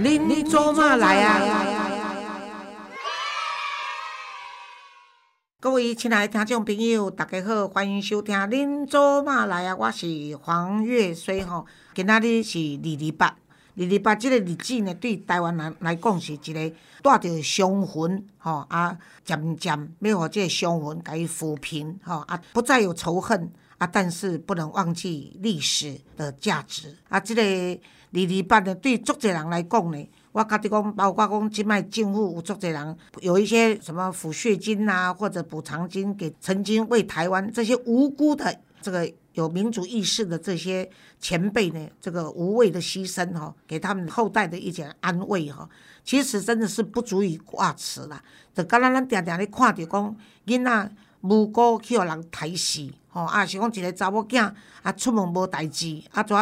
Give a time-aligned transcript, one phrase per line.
[0.00, 1.40] 恁做嘛来啊？
[5.58, 11.66] 各位亲爱的听众朋友，大家好，欢迎收听《恁做嘛来啊》，我是黄月水吼。
[11.94, 13.26] 今仔日是二二八，
[13.76, 16.72] 二二八即个日子呢，对台湾人来讲是一个
[17.02, 27.18] 带着伤痕吼啊，渐渐要互即个伤痕甲伊抚平吼啊，不再有仇恨啊，但是不能忘记历史的价值啊。
[27.18, 27.42] 即个
[28.12, 30.08] 二二八呢，对足侪人来讲呢。
[30.32, 45.68] 我家己讲，包括讲，即卖政府有足侪人有一些什么抚恤金啊，或者补偿金，给曾经为台湾这些无辜的这个有民主意识的这些前辈呢，这个无谓的牺牲哈，给他们后代的一点安慰哈，
[46.04, 48.22] 其实真的是不足以挂齿啦。
[48.54, 50.90] 就敢若咱定定咧看着讲，囡仔
[51.22, 56.36] 无辜去互人刣死吼，啊是讲一个查某囝啊出门无代志，啊怎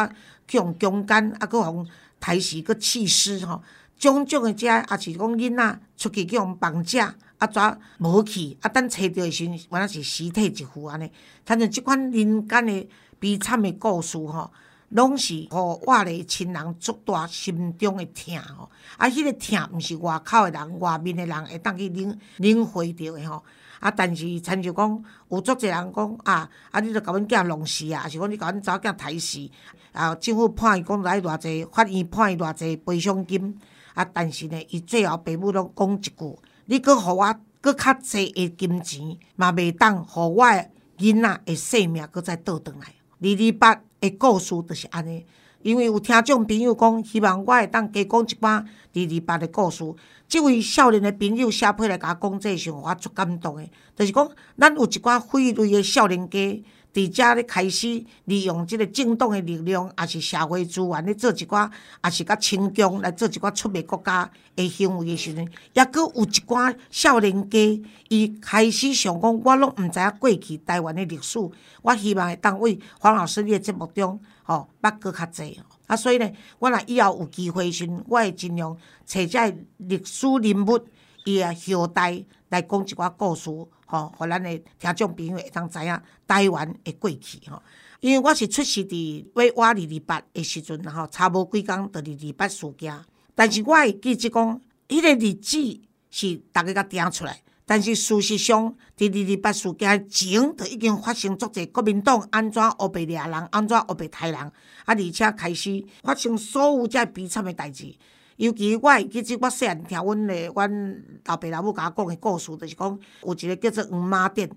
[0.47, 1.85] 去互强奸，啊佫互
[2.19, 3.61] 刣死佫弃尸吼。
[3.99, 8.55] 种种的遮，也是讲囡仔出去叫互绑架，啊怎无去？
[8.61, 11.11] 啊等找到的时，原来是尸体一副安尼。
[11.43, 12.89] 反正即款人间的
[13.19, 14.51] 悲惨的故事吼，
[14.89, 18.69] 拢是互我的亲人足大心中的痛吼。
[18.97, 23.43] 啊，迄个痛毋是外口的人、外面的人会当去领领会着的吼。
[23.79, 29.49] 啊，但是亲像讲，有足侪人讲啊，啊，你著甲阮囝弄死啊，还是讲你甲阮查某囝刣死？
[29.91, 33.57] 啊，政府判伊讲来偌济，法院判伊偌济赔偿金。
[33.97, 34.05] 啊！
[34.13, 42.85] 但是呢，伊最后爸母拢讲一句：你搁互我搁较济的金钱，嘛袂当互我的囡仔的性命搁再倒转来。
[43.19, 45.25] 二二八的故事就是安尼，
[45.67, 49.83] 因为有听众朋友讲，希望我会当加讲一寡二二八的故事。
[50.25, 56.63] 即位少年的朋友写批来甲我讲，这时候我足感动的，就是讲咱有一寡废类的少年家。
[56.93, 61.69] 伫遮咧开始利用即个政党的力量，也是社会资源咧做一寡，
[62.03, 71.37] 也是甲清强来做一寡出卖国家的行为的时阵，抑阁有一寡少年家，伊开始想讲，我拢毋知影过去台湾的历史，
[71.83, 75.59] 我希望会当为黄老师你的节目中，吼捌搁较济。
[75.87, 78.75] 啊，所以呢，我若以后有机会时，我会尽量
[79.05, 79.39] 找遮
[79.77, 80.79] 历史人物
[81.25, 83.49] 伊的后代来讲一寡故事。
[83.85, 87.61] 吼，互咱的听众朋友会当知影台湾的过去吼。
[87.99, 92.93] 因为我是出世伫尾我二二八的时阵，吼，差无几工就二二八事件。
[93.33, 97.41] 但是我会记即讲，迄个日子是逐个甲定出来。
[97.69, 104.53] 但是事实上，伫二二八事件前，就已经发生足侪国民党安怎黑白掠人，安怎黑白杀人，啊，
[104.85, 107.93] 而且开始发生所有遮悲惨的代志。
[108.37, 114.49] 尤其我会记即我细汉听阮的阮老爸老母甲我讲的故事，就是讲有一个叫做黄妈店，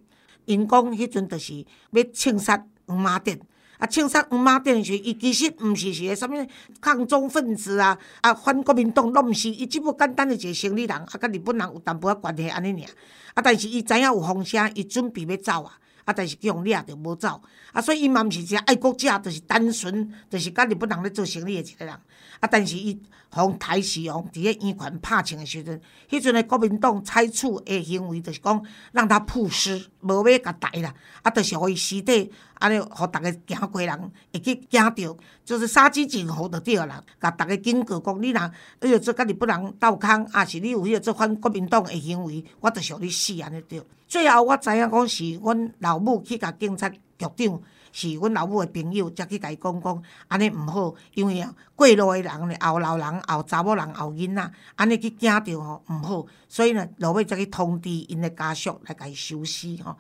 [0.45, 3.41] 因讲迄阵就是要枪杀黄妈店。
[3.81, 6.47] 啊，庆杀黄妈店是，伊其实毋是是个啥物
[6.81, 12.91] 抗中分子啊，啊反国民党拢毋是，伊只不简单的一个生理人，啊，甲日本人有淡薄仔关系安尼尔。
[13.35, 15.79] 啊，但是伊知影有风声，伊准备要走啊。
[16.05, 17.41] 啊，但是叫人掠着无走，
[17.73, 21.95] 啊，所以伊嘛毋是一个爱国者，就是单纯，就是甲日本人咧做生理的一个人。
[21.95, 22.99] 啊，但是伊
[23.31, 28.61] 互台视哦，伫咧圆环拍枪的时阵，迄阵的国民党采取的行为，就是讲
[28.93, 30.93] 让他曝尸，无要甲抬啦，
[31.23, 43.85] 啊，就是互伊尸体，安尼互逐个行过人会去惊着，就是杀鸡儆猴就对啦，甲逐个警告讲，你若你要做甲日本人斗空，啊，是你有迄个做反国民党的行为，我就是互你死安尼着。
[44.09, 47.63] 最后我知影讲是阮老母去甲警察局长，
[47.93, 59.97] 是阮老母的朋友，才去甲伊讲讲，安尼毋好，因为啊过路的人咧，后老人、后查某人、后囡仔，安尼去惊着吼毋好，所以呢，落尾才去通知因的家属来甲伊收尸吼。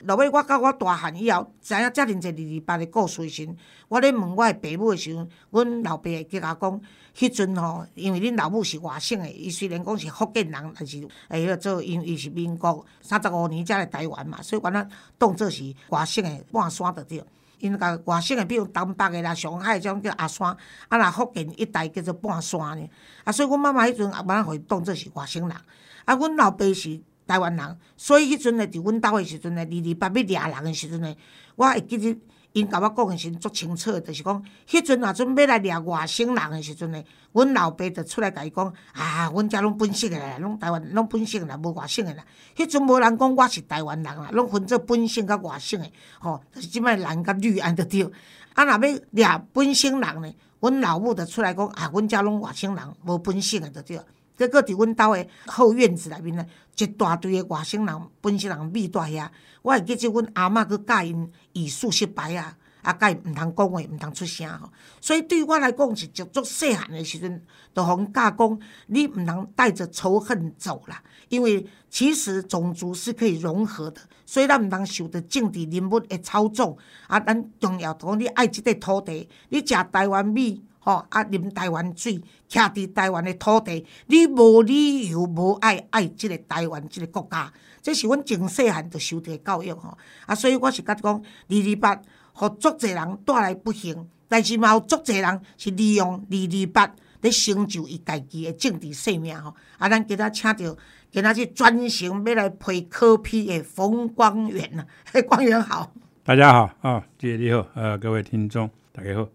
[0.00, 3.48] 落尾我到我大汉以后，知影遮尔济二二八的故事时，
[3.88, 6.80] 我咧问我的爸母的时阵，阮老爸会去甲我讲，
[7.16, 17.24] 迄阵吼，因为恁老母是外省的，伊虽然讲是福建人，但是会迄做，因为伊是民国三十五年才来台湾嘛，所以原来当做是外省的半山着着。
[17.60, 20.56] 因甲外省的，比如东北的啦、上海种叫阿山，
[20.88, 22.86] 啊，若福建一带叫做半山呢。
[23.22, 25.56] 啊，所以阮妈妈迄阵也蛮互伊当做是外省人。
[26.04, 27.00] 啊，阮老爸是。
[27.26, 31.16] 台湾人，所以迄阵呢，伫阮兜的时阵呢，二二八要掠人的时阵呢，
[31.56, 32.20] 我会记得
[32.54, 37.02] 因甲我讲的时阵足清楚，就是讲，迄阵若准要来掠外省人的时阵呢，
[37.32, 42.24] 阮老爸就出来甲伊讲，啊，阮遮拢本省的啦，拢台湾拢本省啦，无外省的啦。
[42.56, 45.90] 迄阵无人讲我是台湾人啦，拢分做本省甲外省的，
[46.20, 48.08] 吼，就是即摆蓝甲绿安着着。
[48.54, 54.06] 啊，若要掠本省人呢，阮老母就出来讲，啊，阮遮拢外省人，无本省的着着。
[54.36, 56.44] 结果伫阮兜的后院子内面呢，
[56.76, 59.28] 一大堆的外省人、本省人密住遐。
[59.62, 64.70] 我会记得阮阿嬷去教因以数失败啊，啊，甲伊毋通讲话，毋通出声吼。
[65.00, 67.42] 所以对我来讲是足足细汉的时阵，
[67.74, 68.58] 就互教讲，
[68.88, 71.00] 你毋通带着仇恨走啦。
[71.28, 76.76] 因为其实种族是可以融合的，所以咱毋通受着政治人物的操纵。
[77.06, 80.64] 啊，咱重要讲你爱即块土地，你食台湾米。
[80.84, 81.24] 吼啊！
[81.24, 82.20] 啉台湾水，
[82.50, 87.50] 徛伫台湾的土地，你无理由无爱爱即个台湾即个国家，
[87.80, 89.96] 这是阮从细汉就受的教育吼。
[90.26, 92.02] 啊，所以我是甲讲，二二八，
[92.34, 99.54] 互足侪人带来不幸，但是嘛有足侪人是利用二二八咧成就伊家己的政治生命吼。
[99.78, 100.76] 啊，咱今仔请着
[101.10, 105.90] 今仔日专程要来陪科批的冯光远呐， 嘿，光远好。
[106.22, 109.26] 大家好啊，姐你好，呃，各位听众大家好。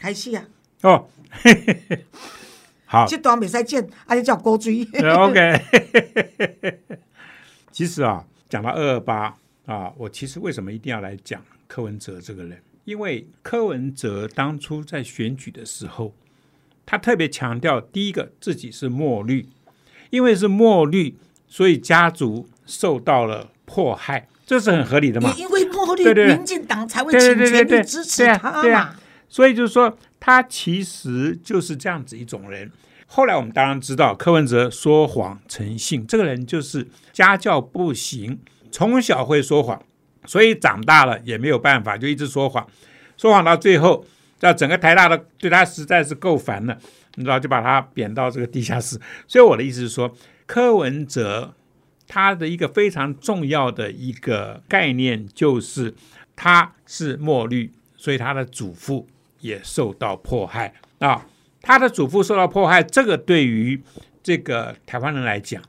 [0.00, 0.44] 开始啊！
[0.82, 1.06] 哦，
[2.86, 4.86] 好，这段未使剪，啊，你叫高追。
[5.02, 5.64] OK。
[7.72, 9.36] 其实啊，讲到二二八
[9.66, 12.62] 啊，我其实为什么一定要来讲柯文哲这个人？
[12.84, 16.14] 因为柯文哲当初在选举的时候，
[16.86, 19.46] 他特别强调，第一个自己是墨绿，
[20.10, 21.16] 因为是墨绿，
[21.46, 25.34] 所以家族受到了迫害，这是很合理的嘛？
[25.36, 28.96] 因为墨绿，民进党才会请全力支持他嘛。
[29.28, 32.70] 所以就是说，他其实就是这样子一种人。
[33.06, 38.38] 后来我们当然知道，柯文哲说谎成性，这个人就是家教不行，
[38.70, 39.82] 从小会说谎，
[40.26, 42.66] 所以长大了也没有办法，就一直说谎，
[43.16, 44.04] 说谎到最后，
[44.40, 46.78] 要整个台大的对他实在是够烦了，
[47.14, 49.00] 你知道，就把他贬到这个地下室。
[49.26, 50.14] 所以我的意思是说，
[50.44, 51.54] 柯文哲
[52.06, 55.94] 他的一个非常重要的一个概念就是
[56.36, 59.06] 他是墨绿，所以他的祖父。
[59.40, 61.26] 也受到迫害啊！
[61.60, 63.80] 他的祖父受到迫害，这个对于
[64.22, 65.62] 这个台湾人来讲，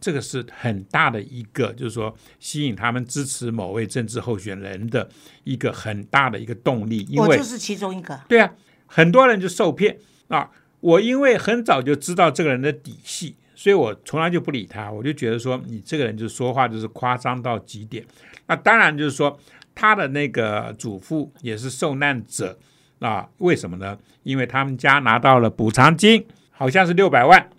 [0.00, 5.08] 这个是很大的一个，就是说吸引他们支持某位政治候选人的
[5.42, 7.06] 一个很大的一个动力。
[7.10, 8.18] 因我就是其中一个。
[8.28, 8.52] 对啊，
[8.86, 10.50] 很多人就受骗啊！
[10.80, 14.90] 我因为很早就知道这个人的底细，所以我从来就不理他。
[14.90, 18.04] 我就觉得说，你这个人就说话就是夸张到极点。
[18.46, 19.38] 那当然就是说，
[19.74, 22.56] 他的那个祖父也是受难者。
[23.04, 23.98] 啊，为什么呢？
[24.22, 27.50] 因为他们家拿到了补偿金，好像是六百万，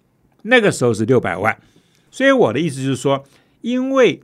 [0.42, 1.56] 那个时候是六百万。
[2.09, 3.24] 所以我的意思就是说，
[3.62, 4.24] 因为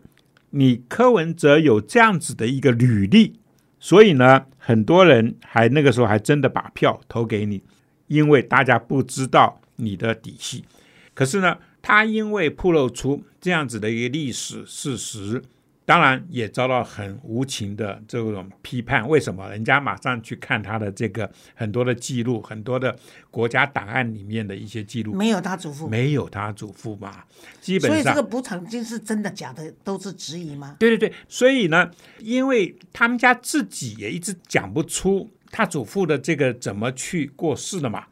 [0.50, 3.40] 你柯文哲有这样子的一个履历，
[3.80, 7.62] 所以呢，很多人还那个时候还真的把票投给你，
[8.08, 10.66] 因为大家不知道你的底细。
[11.14, 15.44] 可是呢，他因为暴露出这样子的一个历史事实。
[15.92, 19.06] 当然也遭到很无情的这种批判。
[19.10, 19.50] 为什么？
[19.50, 22.98] 人家马上去看他的这个很多的记录，很多的
[23.30, 27.26] 国家档案里面的一些记录，没有他祖父，没有他祖父嘛？
[27.60, 30.78] 基本上，所以这个补偿金是真的假的，都是质疑吗？
[30.80, 38.06] 对对对，所以呢，因为他们家自己也一直讲不出他祖父的这个怎么去过世的嘛。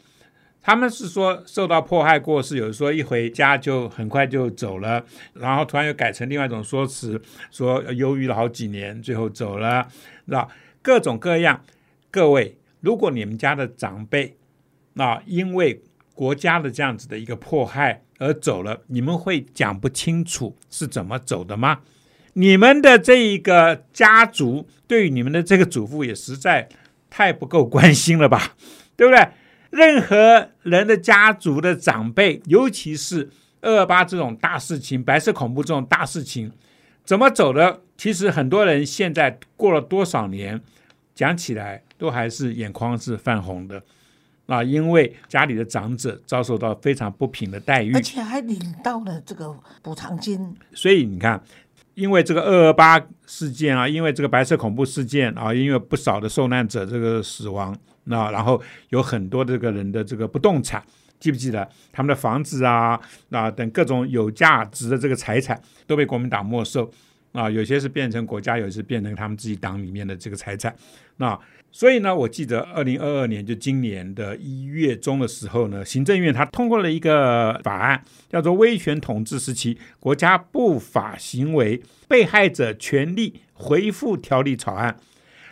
[0.62, 5.04] 他们是说受到迫害过世，有的说一回家就很快就走了，
[5.34, 7.20] 然后突然又改成另外一种说辞，
[7.50, 9.88] 说忧郁了好几年，最后走了，
[10.26, 10.48] 那
[10.82, 11.64] 各种各样。
[12.12, 14.36] 各位，如果你们家的长辈
[14.94, 15.82] 那因为
[16.14, 21.80] 国家的这样子的一个迫害而走了，你们会讲不清楚是怎么走的吗？
[22.34, 26.68] 你们的这一个家族对于你们的这个祖父也实在
[27.10, 28.56] 太不够关心了吧，
[28.96, 29.28] 对不对？
[29.70, 33.30] 任何人的家族的长辈，尤其是
[33.62, 36.52] 二二八这种大事情、白色恐怖这种大事情，
[37.04, 37.82] 怎么走的？
[37.98, 40.62] 其实很多人现在过了多少年，
[41.14, 43.84] 讲起来都还是眼眶是泛红的
[44.48, 44.64] 啊！
[44.64, 50.56] 因为家里的长者遭受到非常不平的待遇，而且还领到了这个补偿金。
[50.74, 51.42] 所以你看，
[52.00, 57.78] 因为这个二二八事件啊，因为这个白色恐怖事件啊，因为不少的受难者这个死亡。
[58.06, 60.82] 那然后有很多这个人的这个不动产，
[61.20, 62.98] 记不记得他们的房子啊，
[63.32, 66.90] 啊等各种有价值的这个财产都被国民党没收
[67.34, 70.74] 啊，有些是变成国家，有些变成他们自己党里面的这个财产。
[71.18, 71.38] 那
[71.72, 84.98] 所以呢，我记得二零二二年就今年的一月中的时候呢，行政院它通过了一个法案，叫做《威权统治时期国家不法行为被害者权利回复条例》草案，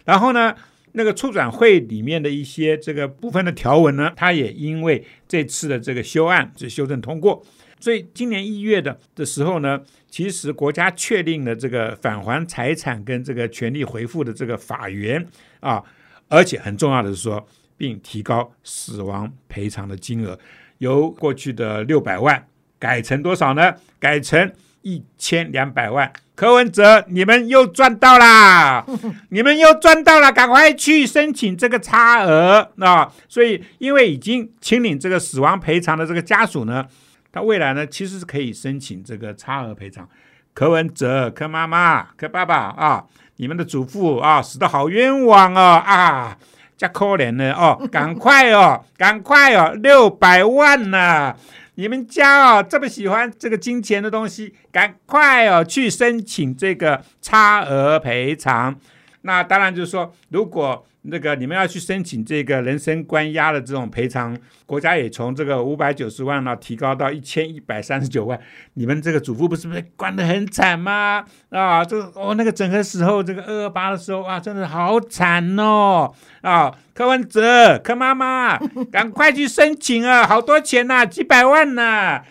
[0.06, 0.56] 然后呢。
[0.94, 7.46] 那个促转会里面的一些这个部分的条文呢，它也因为这次的这个修案是修正通过，
[7.80, 15.24] 所以今年一月的的时候呢，其实国家确定了这个返还财产跟这个权利回复的这个法源
[15.60, 15.84] 啊，
[16.30, 20.38] 而且很重要的是说，并提高死亡赔偿的金额，
[20.80, 22.48] 由过去的六百万
[22.80, 23.76] 改成多少呢？
[24.00, 28.86] 改成一千两百万，柯文哲，你们又赚到啦！
[29.30, 33.12] 你们又赚到了，赶快去申请这个差额啊！
[33.28, 36.86] 所以，因为已经清领这个死亡赔偿的这个家属呢，
[37.32, 40.08] 他未来呢其实是可以申请这个差额赔偿。
[40.54, 43.06] 柯文哲、柯妈妈、柯爸爸啊，
[43.38, 46.38] 你们的祖父啊，死的好冤枉哦啊！
[46.76, 51.36] 加可怜呢哦， 赶快哦，赶快哦，六百万呐！
[51.76, 58.76] 你们家哦这么喜欢这个金钱的东西，赶快哦去申请这个差额赔偿。
[59.22, 68.40] 那当然就是说，如果那个你们要去申请这个人身关押的这种赔偿，国家也从这个五百九十万呢提高到一千一百三十九万。
[68.74, 71.24] 你们这个祖父不是被关得很惨吗？
[71.50, 76.74] 啊，这哦那个整个时候这个二二八的时候啊，真的好惨哦啊！
[76.94, 78.58] 柯文哲、柯妈妈，
[78.92, 82.24] 赶快去申请啊，好多钱呐，几百万呐！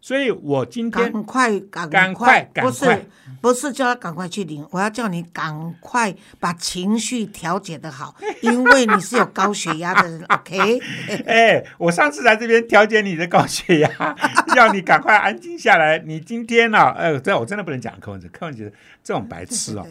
[0.00, 3.06] 所以我今天赶快赶赶快赶不快是
[3.40, 10.80] 不是叫他赶快去领，我要叫你赶快把情绪调节的好， 因为你是有高血压的人， OK？
[11.26, 14.16] 哎，我上次来这边调节你的高血压，
[14.56, 15.98] 要你赶快安静下来。
[15.98, 18.70] 你今天呢、呃，这我真的不能讲柯文哲，柯文哲
[19.04, 19.86] 这种白痴哦，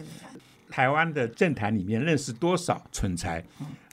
[0.70, 3.42] 台湾的政坛里面认识多少蠢材？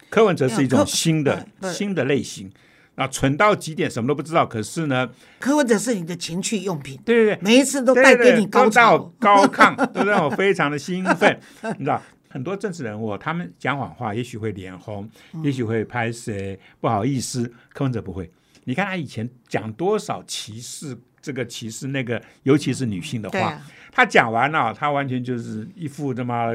[0.10, 2.50] 柯文哲是一种新的新的类型
[2.96, 4.46] 啊，蠢到极点，什么都不知道。
[4.46, 5.10] 可是呢，
[5.40, 8.98] 柯文哲是你的情趣用品，对对对，每一次都带给你高潮。
[9.20, 11.40] 高亢， 都让我非常的兴奋，
[11.78, 12.02] 你知道。
[12.30, 17.50] 很多政治人物，他们讲谎话，也许会脸红，嗯也许会拍谁不好意思。
[17.72, 18.30] 柯文哲不会，
[18.66, 23.60] 你看他以前讲多少歧视这个歧视那个，尤其是女性的话，
[23.92, 26.52] 他讲完了，他完全就是一副他妈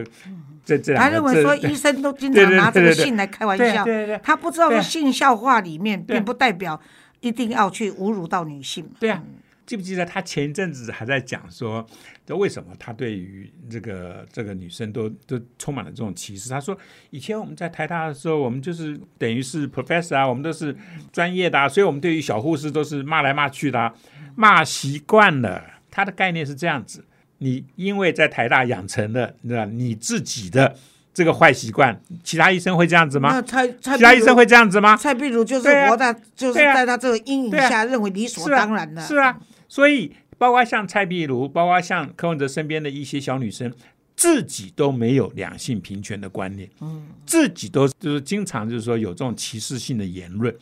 [0.65, 6.81] 这这两个他认为说医生都经常拿这个性来开玩笑，对对他不知道性笑话里面并不代表
[7.19, 8.89] 一定要去侮辱到女性。
[9.01, 9.21] 对啊，
[9.67, 11.85] 记不记得他前一阵子还在讲说，
[12.25, 16.49] 这为什么他对于这个这个女生都都充满了这种歧视？
[16.49, 16.79] 他说，
[17.11, 20.77] 以前我们在台大的时候，我们就是等于是 professor 啊，我们都是
[21.13, 23.93] 专业的啊，所以我们对于小护士都是骂来骂去的、啊，
[24.41, 25.63] 骂习惯了。
[25.91, 27.05] 他的概念是这样子：
[27.39, 29.67] 你因为在台大养成了，你知道？
[29.67, 30.75] 你自己的
[31.13, 33.43] 这个坏习惯，其他医生会这样子吗那？
[33.43, 34.97] 蔡蔡其他医生会这样子吗？
[34.97, 39.03] 蔡壁如就是活在就是在他这个阴影下认为理所当然的。
[39.03, 43.71] 是啊，所以包括像蔡壁如，包括像柯文哲身边的一些小女生，
[44.17, 50.55] 自己都没有两性平权的观念，嗯，自己都就是经常就是说有这种歧视性的言论，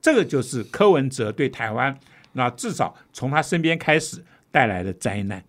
[0.00, 1.96] 这个就是柯文哲对台湾，
[2.32, 5.42] 那至少从他身边开始带来的灾难。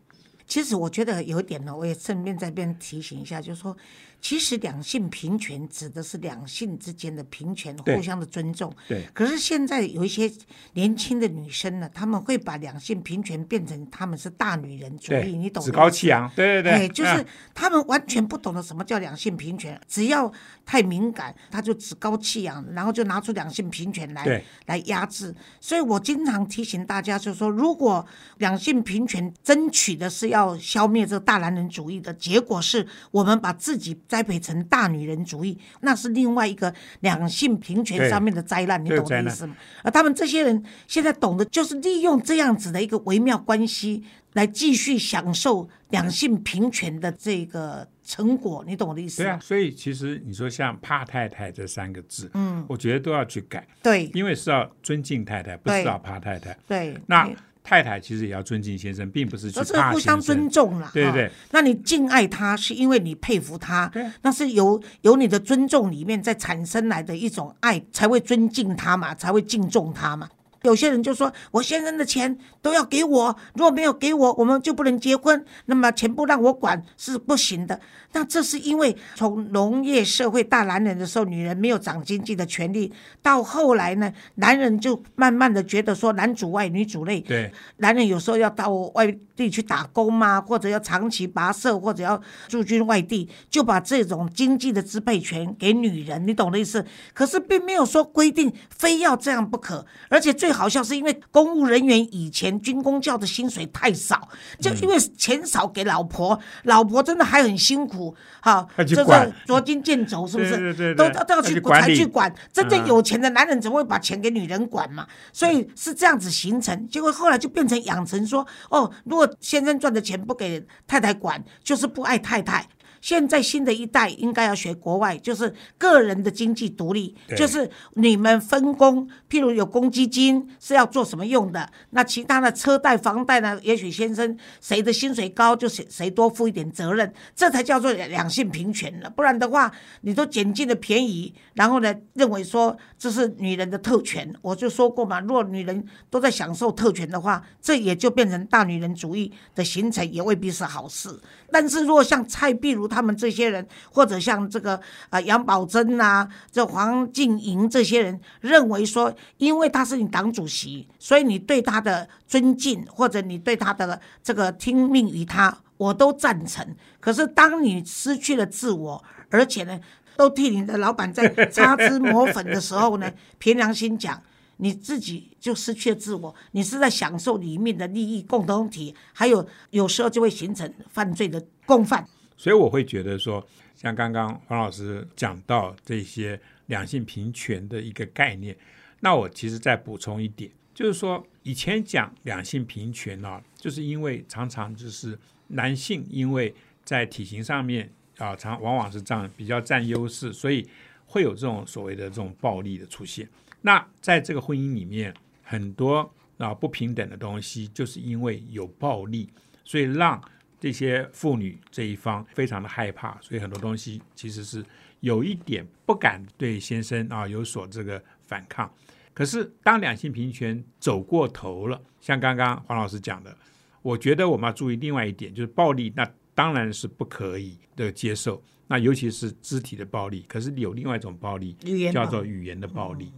[0.48, 3.76] 其实我觉得有点呢，我也顺便在这边提醒一下，就是说，
[4.22, 8.74] 其实两性平权指的是两性之间的平权，互相的尊重。
[8.88, 10.30] 对可是现在有一些
[10.74, 15.64] 年轻的女生呢，她们会把两性平权变成她们是大女人主对义，你懂？
[15.64, 16.08] 趾高气。
[16.08, 20.32] 扬，对对哎，对，就是嗯他们完全不懂得什么叫两性平权，只要
[20.66, 25.34] 太敏感，他就趾高气扬，然后就拿出两性平权来对来压制。
[25.62, 28.06] 所以我经常提醒大家，就是说，如果
[28.38, 39.56] 两性平权争取的是要消灭这个大男人主义的结果，是我们把自己栽培成大女人主义，那是另外一个两性平权上面的灾难，你懂我的意思吗？
[39.84, 49.30] 而他们这些人现在懂得就是利用这样子的一个微妙关系，来继续享受两性平权的这个成果，你懂我的意思吗？
[49.30, 54.10] 对啊，所以其实你说像“怕太太”这三个字，嗯，我觉得都要去改，对。
[54.16, 56.58] 因为是要尊敬太太，不是要怕太太。
[56.68, 57.36] 对，那你
[57.70, 60.88] 太太其实也要尊敬先生，并不是去都是怕互相尊重啦。
[60.88, 63.92] 哈对对对那你敬爱他，是因为你佩服他
[64.24, 70.28] 那是由由你的尊重里面再产生来的一种爱，才会尊敬他嘛，才会敬重他嘛。
[70.63, 77.80] 有些人就说，我先生的钱都要给我，如果没有给我，我们就不能结婚，那么全部让我管是不行的。
[78.12, 96.84] 那这是因为从农业社会大男人的时候，女人没有掌经济的权利，到后来呢，男人就慢慢的觉得说男主外女主内，对男人有时候要到外地去打工嘛，或者要长期跋涉，或者要驻军外地，就把这种经济的支配权给女人，你懂的意思？
[97.13, 104.27] 可是并没有说规定非要这样不可，而且最好笑是因为公务人员以前军工教的薪水太少，
[104.60, 110.51] 就因为钱少给老婆，老婆真的还很辛苦，哈，就是要去管捉襟见肘，是不是？
[110.51, 115.08] 对对对对都都都要要去才去管真正嗯有钱的男人怎么会把钱给女人管嘛？
[115.32, 122.68] 所以是这样子形成，结果后来就变成养成说，哦，如果先生赚的钱不给太太管，就是不爱太太。
[123.01, 139.10] 现在新的一代应该要学国外，就是个人的经济独立，就是你们分工，譬如有公积金是要做什么用的，那其他的车贷、房贷呢，也许先生谁的薪水高，就谁谁多负一点责任，这才叫做两性平权了。
[139.10, 144.34] 不然的话，你都捡尽了便宜，然后呢，认为说这是女人的特权。
[144.41, 151.10] 我就说过嘛，若女人都在享受特权的话，这也就变成大女人主义的形成，也未必是好事。
[151.51, 154.81] 但是如果像蔡壁如他们这些人，或者像这个
[155.12, 166.75] 呃杨宝珍呐、这黄静莹这些人，认为说，因为他是你党主席，所以你对他的尊敬，或者你对他的这个听命于他，我都赞成。
[167.00, 169.79] 可是当你失去了自我，而且呢，
[170.17, 174.22] 都替你的老板在擦脂抹粉的时候呢， 凭良心讲。
[174.62, 182.05] 你自己就失去了自我，你是在享受里面的利益共同体，还有有时候就会形成犯罪的共犯。
[182.39, 188.55] 所以我会觉得说，像刚刚黄老师讲到这些两性平权的一个概念，
[189.01, 196.55] 那我其实再补充一点，就是说以前讲两性平权呢、就是因为常常就是男性因为
[196.86, 200.65] 在体型上面啊，常往往是这样比较占优势，所以
[201.08, 203.27] 会有这种所谓的这种暴力的出现。
[203.63, 209.27] 那在这个婚姻里面，很多啊不平等的东西，就是因为有暴力，
[209.65, 210.24] 所以让
[210.60, 214.63] 这些妇女这一方非常的害怕，所以很多东西其实是
[215.00, 218.72] 有一点不敢对先生啊有所这个反抗。
[219.13, 223.36] 可是当两性平权走过头了，像刚刚黄老师讲的，
[223.82, 228.42] 我觉得我们要注意另外一点，就是暴力，那当然是不可以的接受。
[228.68, 231.54] 那尤其是肢体的暴力，可是有另外一种暴力，
[231.92, 233.12] 叫做语言的暴力。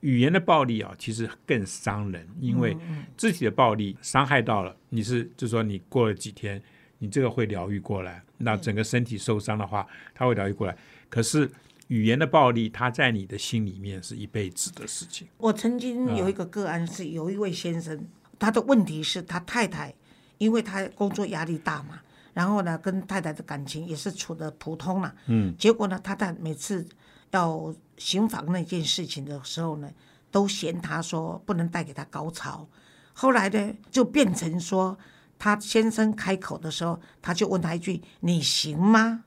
[0.00, 2.76] 语言的暴力啊，其实更伤人，因为
[3.16, 6.62] 肢体的暴力伤害到了你是，就是说你过了几天，
[6.98, 8.22] 你这个会疗愈过来。
[8.36, 10.76] 那整个身体受伤的话，它会疗愈过来。
[11.08, 11.50] 可是
[11.88, 15.26] 语言的暴力，它在你的心里面是一辈子的事情。
[15.38, 18.06] 我曾经有一个个案是有一位先生，
[18.38, 19.92] 他的问题是他太太，
[20.38, 22.00] 因为他工作压力大嘛，
[22.34, 26.86] 然后呢跟太太的感情也是处的普通了，嗯，结果呢，他在每次
[27.30, 29.90] 要行房那件事情的时候呢，
[30.30, 32.68] 都嫌他说不能带给他高潮。
[33.12, 34.96] 后来呢，就变成说，
[35.38, 39.24] 他先生开口的时候，他就问他一句：“你行吗？”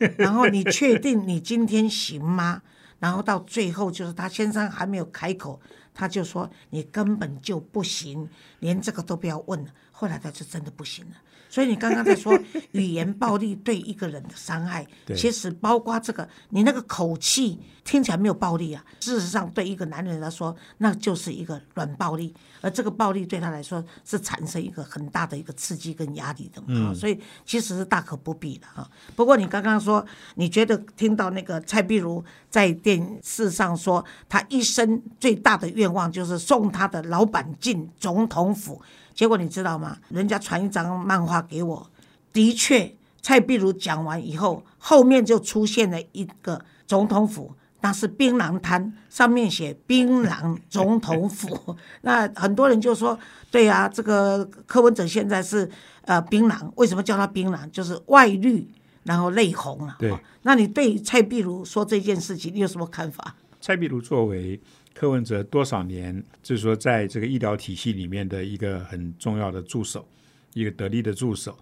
[0.16, 2.62] 然后你确定你今天行吗？
[2.98, 5.60] 然后到最后就是他先生还没有开口，
[5.94, 9.70] 他就说你根本就不行，连这个都不要问了。
[9.90, 11.16] 后来他就真的不行了。
[11.50, 12.38] 所以你刚刚在说
[12.72, 14.86] 语言暴力对一个人的伤害，
[15.16, 28.88] 其实包括这个，你那个口气听起来没有暴力啊，事实上对一个男人来说，那就是一个软暴力，而这个暴力对他来说是产生一个很大的一个刺激跟压力的所以其实是大可不必的啊。
[29.16, 38.80] 不过你刚刚说，你觉得听到那个蔡碧如在电视上说，他一生最大的愿望就是送他的老板进总统府。
[39.14, 39.96] 结果你知道吗？
[40.08, 41.90] 人家传一张漫画给我，
[42.32, 51.76] 的确，蔡壁如讲完以后，后面就出现了一个总统府，那是槟榔摊，上面写“槟榔总统府”。
[52.02, 53.18] 那很多人就说
[53.50, 55.70] ：“对啊，这个柯文哲现在是
[56.02, 57.70] 呃槟榔，为什么叫他槟榔？
[57.70, 58.66] 就是外绿，
[59.04, 63.34] 然后泪红了。”对哦那你对蔡碧如说这件事情，你有什么看法？
[63.60, 64.58] 蔡壁如作为
[65.00, 70.06] 柯文哲多少年，就是说在这个医疗体系里面的一个很重要的助手，
[70.52, 71.56] 一个得力的助手。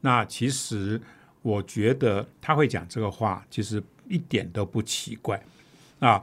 [0.00, 1.00] 那其实
[1.42, 5.40] 我觉得他会讲这个话，其实一点都不奇怪
[6.00, 6.20] 啊。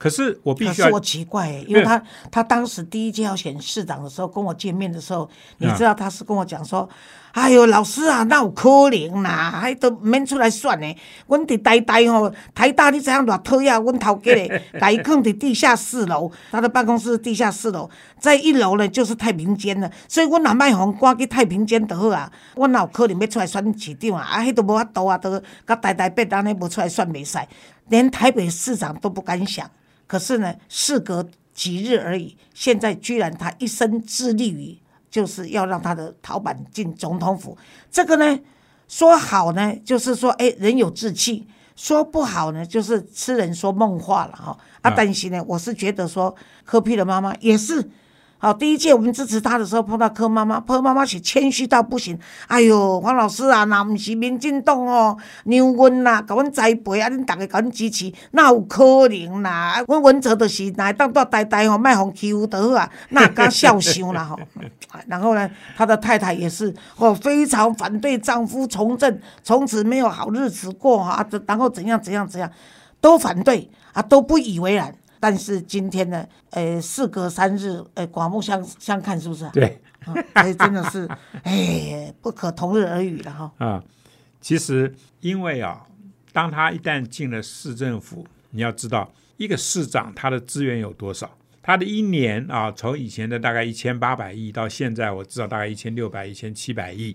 [0.00, 6.88] 可是我必须要可是我奇怪、欸，因为他他当时第一届要选市长的时候，跟我见面的时候，你知道他是跟我讲说
[7.32, 10.96] ：“哎呦，老师啊，那有可能啦，还都免出来选呢。
[11.26, 22.32] 阮伫台大吼，台大你知影偌讨厌，阮头家咧，把伊放伫地下四楼，他的办公室地下四楼，在一楼呢就是太平间了，所以阮若卖互赶去太平间就好啊。
[22.56, 24.22] 阮哪有可能要出来选市长啊？
[24.22, 27.38] 啊，迄都无法度啊，都甲台大北安尼无出来选袂使，
[27.88, 29.70] 连台北市长都不敢想。
[30.10, 34.76] 可是呢，事隔几日而已，现在居然他一生致力于
[35.08, 37.56] 就是要让他的陶板进总统府。
[37.92, 38.40] 这个呢，
[38.88, 41.46] 说好呢，就是说，哎，人有志气；
[41.76, 44.58] 说不好呢，就是痴人说梦话了哈。
[44.82, 47.88] 啊，啊但是呢，我是觉得说，柯 P 的妈妈也是
[48.42, 52.18] 好，第一届我们支持他的时候，碰到柯妈妈，柯妈妈是谦虚到不行。
[52.46, 59.84] 哎哟，黄老师啊，那不是民进党哦，让阮啦，甲阮栽培啊，恁大家甲阮支持，那有可能啦？
[59.86, 64.40] 阮文哲就是来当做呆呆吼，卖互欺负得好啊，那敢笑伤啦吼。
[65.06, 71.22] 然后呢，他的太太也是哦，非常反对丈夫从政，从此没有好日子过哈。
[71.46, 72.50] 然后怎样怎样怎样，
[73.02, 74.94] 都反对啊，都不以为然。
[75.20, 79.48] 但是今天呢，呃，事隔三日，呃，刮目相相看，是不是？
[79.50, 81.06] 对， 所以，真的是，
[81.42, 83.52] 哎，不可同日而语了哈。
[83.58, 83.84] 啊，
[84.40, 85.86] 其实因为啊，
[86.32, 91.30] 当他一旦进了市政府，你要知道，一个市长他的资源有多少？
[91.62, 97.14] 他的一年啊，从以前的大概一千八百亿，到现在我知道大概一千六百、一千七百亿，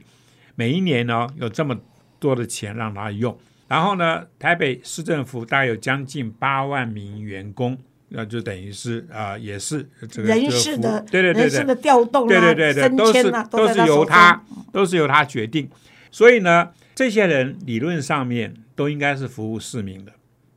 [0.53, 1.75] 每一年呢有这么
[2.19, 3.35] 多的钱让他用。
[3.67, 7.75] 然后呢，台北市政府大概有将近八万名员工。
[8.17, 15.69] 那就等于是啊，也是这个人事的，对对对对，人事的调动对对对对，都是都是由他，都是由他决定。
[16.09, 20.13] 所以呢，这些人理论上面都应该是服务市民的，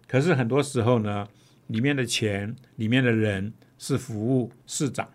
[0.07, 1.27] 可是很多时候呢，
[1.67, 5.09] 里面的钱、里面的人是服务市长，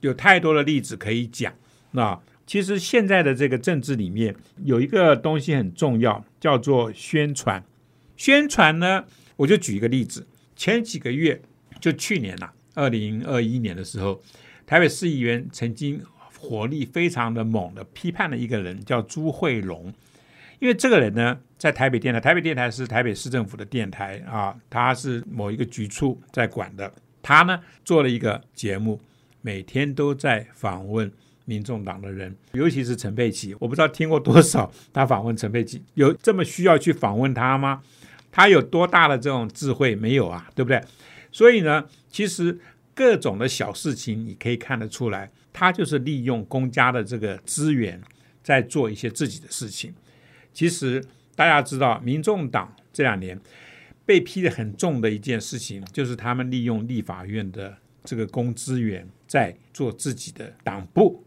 [0.00, 1.52] 有太多的例子可以讲。
[1.92, 7.62] 那其实现在的这个政治里面有一个东西很重要，叫做宣传。
[8.16, 9.04] 宣传呢，
[9.36, 10.26] 我就举一个例子，
[10.56, 11.40] 前几个月。
[11.84, 14.18] 就去年呐，二零二一年的时候，
[14.64, 16.00] 台北市议员曾经
[16.38, 19.92] 火力非常的猛的批判了一个人，叫朱慧龙。
[20.60, 26.90] 因为这个人呢，在台北电台，台北电台是台北市政府的电台啊，他是某一个局处在管的。
[27.20, 28.98] 他呢做了一个节目，
[29.42, 31.12] 每天都在访问
[31.44, 33.54] 民众党的人，尤其是陈佩琪。
[33.58, 37.82] 我不知道听过多少 他访问陈佩琪，有这么需要去访问他吗？
[38.32, 39.94] 他有多大的这种智慧？
[39.94, 40.82] 没有啊，对不对？
[41.34, 42.56] 所以呢，其实
[42.94, 48.00] 各种的小事情，你可以看得出来，他就是利用公家的这个资源，
[48.40, 49.92] 在做一些自己的事情。
[50.52, 53.40] 其实大家知道，民众党这两年
[54.06, 61.24] 被批的很重的一件事情，就是他们利用立法院的这个公资源，在做自己的党部。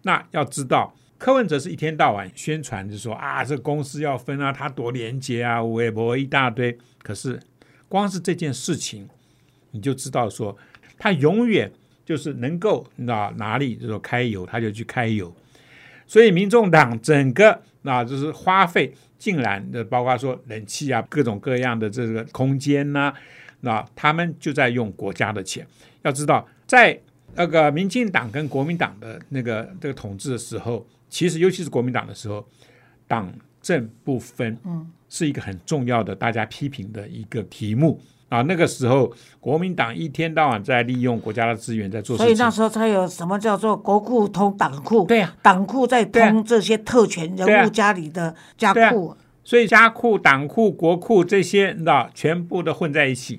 [0.00, 6.78] 那要知道，柯文哲是一天到晚宣传，就说啊，这公司要分啊，他多廉洁啊，微博一大堆。
[7.02, 7.38] 可是
[7.86, 9.06] 光是这件事情。
[9.72, 10.56] 你就知道说，
[10.96, 11.70] 他永远
[12.04, 15.34] 就是能够那哪里就说开油，他就去开油。
[16.06, 23.12] 所以民众党整个那就是花费，竟然的包括说冷气啊，各种各样的这个空间呐，
[23.60, 25.66] 那他们就在用国家的钱。
[26.02, 26.98] 要知道，在
[27.34, 32.46] 那个民进党跟国民党的那个这个统治的时候，其实尤其是国民党的时候，
[33.08, 33.32] 党
[33.62, 37.98] 政不分，嗯，是一个很重要的大家批评的一个题目。
[38.32, 49.14] 啊，那个时候国民党一天到晚在利用国家的资源在做，所以那时候才有什么叫做国库通党库，对呀，党库在通这些特权人物家里的家库，
[49.44, 53.38] 所以家库、党库、国库这些，那全部都混在一起。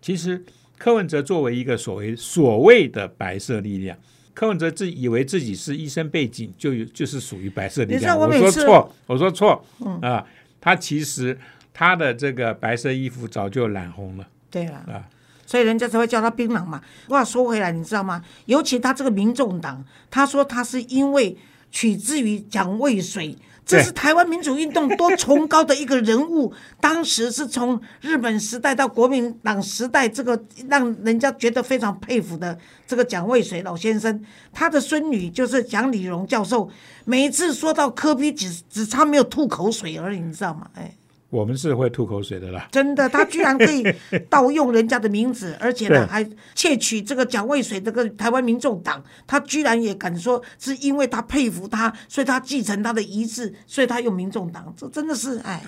[0.00, 0.44] 其实
[0.78, 3.98] 柯文哲作为一个所谓所谓的白色力量，
[4.34, 8.16] 柯文哲自以为自己是医生背景，就就是属于白色力量。
[8.16, 10.24] 我说错，我说错，嗯啊，
[10.60, 11.36] 他其实。
[11.78, 15.06] 他的这个白色衣服早就染红了，对了啊，
[15.46, 16.82] 所以人家才会叫他槟榔嘛。
[17.08, 18.20] 话说回来，你知道吗？
[18.46, 21.38] 尤其他这个民众党，他说他是因为
[21.70, 26.52] 取之于蒋渭水， 这是台湾民主运动多崇高的一个人物。
[26.80, 34.20] 当时是从日本时代到国民党时代，这个让人家觉得非常佩服的这个蒋渭水老先生，
[34.52, 36.68] 他的孙女就是蒋李荣教授，
[37.04, 40.68] 每一次说到科比，只只差没有吐口水而已，你知道吗？
[40.74, 40.92] 哎。
[41.30, 42.66] 我们是会吐口水的啦！
[42.72, 43.84] 真的，他居然可以
[44.30, 55.62] 盗用人家的名字，而且呢 还窃取这个蒋渭水这个台湾民众党，他居然也敢说是因为他佩服他，所以他继承他的遗志，所以他用民众党，这真的是哎。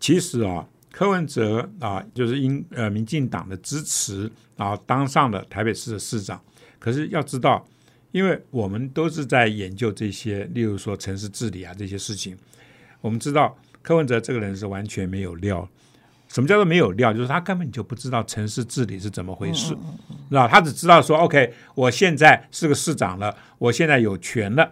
[0.00, 6.40] 其实啊，柯文哲啊，就是因呃民进党的支持啊，当上了台北市的市长。
[6.80, 7.64] 可是要知道，
[8.10, 12.36] 因为我们都是在研究这些，例如说城市治理啊这些事情，
[13.00, 13.56] 我们知道。
[13.88, 15.66] 柯文哲这个人是完全没有料。
[16.28, 17.10] 什么叫做没有料？
[17.10, 19.74] 就是他根本就不知道城市治理是怎么回事，
[20.30, 24.70] 啊，他只知道说，OK，我现在是个市长了，我现在有权了，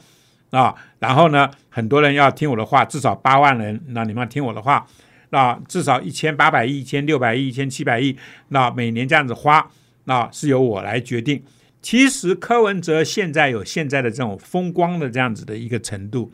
[0.50, 4.86] 啊，然后呢，很多人要听我的话，至少八万人，那你们要听我的话，
[5.30, 8.14] 那至少一千八百亿、一千六百亿、一千七百亿，
[8.48, 9.66] 那每年这样子花，
[10.04, 11.42] 那是由我来决定。
[11.80, 16.30] 其实柯文哲现在有现在的这种风光的这样子的一个程度，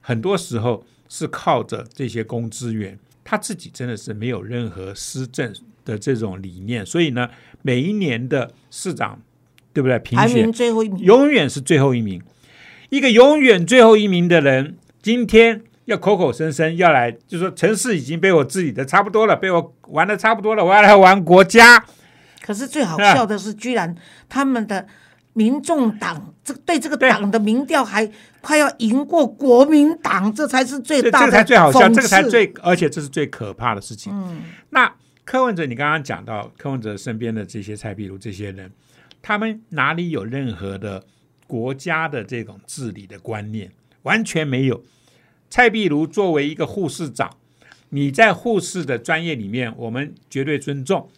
[0.00, 0.84] 很多时候。
[1.10, 7.28] 是靠着这些公资源，他自己真的是没有任何施政的这种理念，所以呢，
[7.60, 9.20] 每一年的市长
[9.74, 9.98] 对不对？
[9.98, 12.22] 评排选名最后一名，永远是最后一名。
[12.88, 21.84] 一个永远最后一名的人，今天要口口声声要来，就说城市已经被我治理的差不多了，被我玩的差不多了，我要来玩国家。
[22.40, 23.94] 可是最好笑的是，居然
[24.28, 24.86] 他们的
[25.32, 34.12] 民众党这对这个党的民调还快要赢过国民党，这才是最这这个大的才最好笑，讽这个才最，而且这是最可怕的事情。
[34.12, 34.92] 嗯，那
[35.24, 38.70] 柯文哲，你刚刚讲到柯文哲身边的这些蔡壁如这些人，
[39.22, 41.04] 他们哪里有任何的
[41.46, 43.70] 国家的这种治理的观念？
[44.02, 44.82] 完全没有。
[45.48, 47.30] 蔡壁如作为一个护士长，
[47.90, 51.08] 你在护士的专业里面，我们绝对尊重。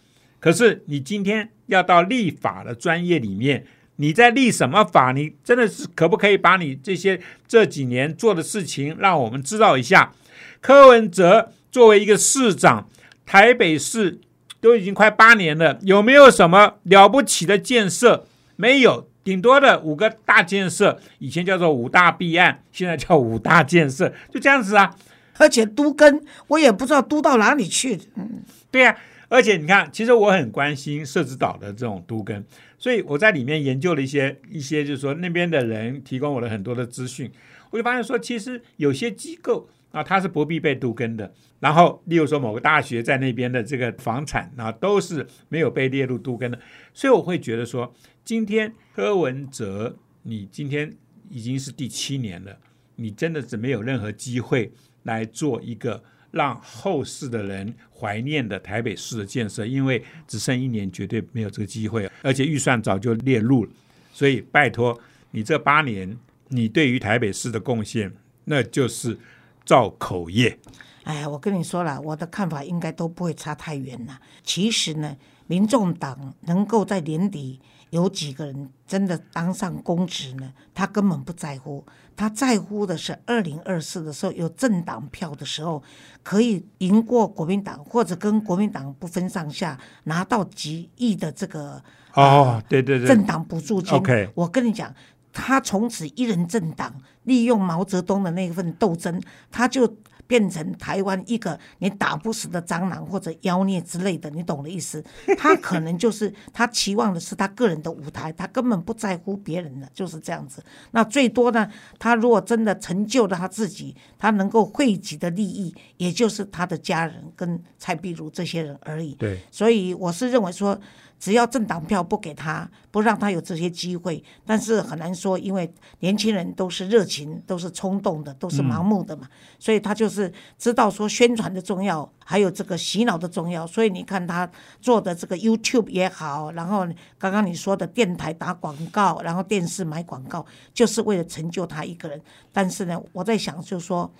[0.40, 3.64] 可是你今天要到立法的专业里面，
[3.96, 5.12] 你在立什么法？
[5.12, 10.12] 你真的是可不可以把你这些这几年做的事情，让我们知道一下？
[10.60, 12.88] 柯文哲作为一个市长，
[13.26, 14.20] 台北市
[14.60, 18.26] 都已经快八年了，有没有什么了不起的建设？
[18.56, 24.94] 没有，顶多的五个大建设，以前叫做五大弊案，现在叫五大建设，就这样子啊。
[25.38, 28.96] 而且都跟我也不知道都到哪里去，嗯，对呀、
[29.28, 32.44] 而且你看，其实我很关心社子岛的这种都根，
[32.82, 37.30] 所以我在里面研究了一些一些，就是说那边的人提供我的很多的资讯，
[37.70, 41.32] 我就发现说，其实有些机构啊，它是不必被杜根的。
[41.60, 46.58] 然后，例如说某个大学在那边的这个房产啊，都是没有被列入杜根的，
[46.92, 50.92] 所以我会觉得说，今天柯文哲，你今天
[51.30, 52.58] 已经是第七年了，
[52.96, 54.72] 你真的是没有任何机会
[55.04, 63.70] 来做一个让后世的人怀念的台北市的建设，因为只剩一年，绝对没有这个机会，而且预算早就列入了，
[64.12, 64.98] 所以拜托
[65.30, 66.18] 你这八年，
[66.48, 68.12] 你对于台北市的贡献，
[68.46, 69.16] 那就是
[69.64, 70.58] 造口业。
[71.04, 74.20] 哎呀，我跟你说了，我的看法应该都不会差太远了。
[74.42, 75.16] 其实呢，
[75.46, 80.52] 民众党能够在年底有几个人真的当上公职呢？
[80.72, 81.84] 他根本不在乎，
[82.16, 85.82] 他在乎的是二零二四的时候有政党票的时候，
[86.22, 91.82] 可以赢过国民党，或者跟国民党不分上下，拿到几亿的这个
[92.14, 93.94] 哦，对对对政，党补助金。
[93.98, 94.94] OK 我跟你讲，
[95.32, 96.94] 他从此一人政党，
[97.24, 99.20] 利用毛泽东的那份斗争，
[99.50, 99.96] 他就
[100.32, 105.04] 变成台湾一个你打不死的蟑螂或者妖孽之类的，你懂的意思？
[105.36, 110.64] 他可能就是他期望的是他个人的舞台，他根本不在乎别人的，就是这样子。
[110.92, 119.12] 那最多呢，他如果真的成就了他自己，他能够汇集的利益，也就是他的家人跟蔡碧如这些人而已。
[119.16, 120.80] 对，所以我是认为说，
[121.22, 133.64] 只要政党票不给他，不让他有这些机会，但是很难说，因为年轻人都是热情，都是冲动的，都是盲目的嘛，所以他就是知道说宣传的重要，还有这个洗脑的重要。
[133.64, 136.84] 所以你看他做的这个 YouTube 也好，然后
[137.20, 142.20] 刚刚你说的电台打广告，然后电视买广告，就是为了成就他一个人。
[142.52, 144.12] 但是呢，我在想，就是说。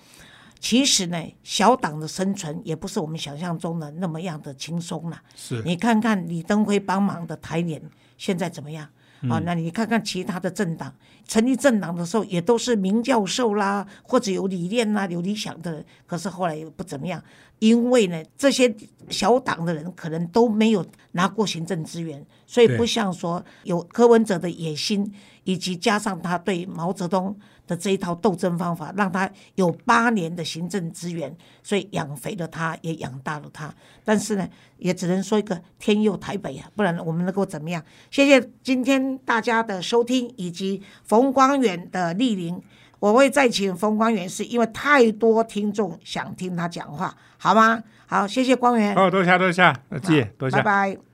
[0.63, 5.21] 其实呢，小党的生存也不是我们想象中的那么样的轻松了。
[5.35, 7.81] 是你看看李登辉帮忙的台联
[8.17, 8.87] 现在怎么样？
[9.29, 10.93] 啊，那你看看其他的政党，
[11.27, 17.21] 成立政党的时候也都是名教授啦，或者有理念啦、有理想的人，可是后来也不怎么样，
[17.59, 18.73] 因为呢，这些
[19.09, 33.73] 小党的人可能都没有拿过行政资源，所以不像说有柯文哲的野心，以及加上他对毛泽东的这一套斗争方法，让他有八年的行政资源，所以养肥了他，也养大了他。
[34.03, 34.47] 但是呢，
[34.77, 37.83] 也只能说一个天佑台北啊，不然我们能够怎么样？
[38.11, 42.61] 谢谢今天大家的收听，以及冯光远的莅临。
[42.99, 47.83] 我会再请冯光远，是因为太多听众想听他讲话，好吗？
[48.05, 50.63] 好，谢谢光远，哦，多谢多谢，呃，谢多谢拜。
[50.95, 51.12] 拜。